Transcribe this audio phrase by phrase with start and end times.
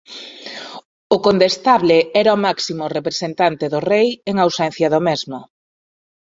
[1.15, 5.39] O condestable era o máximo representante do Rei en ausencia do mesmo.